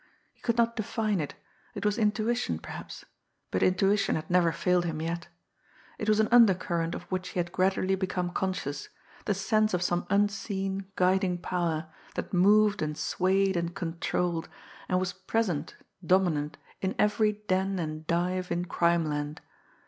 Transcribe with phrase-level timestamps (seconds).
[0.33, 1.35] He could not define it,
[1.75, 3.05] it was intuition perhaps
[3.51, 5.27] but intuition had never failed him yet.
[5.99, 8.89] It was an undercurrent of which he had gradually become conscious,
[9.25, 14.49] the sense of some unseen, guiding power, that moved and swayed and controlled,
[14.89, 19.39] and was present, dominant, in every den and dive in crimeland.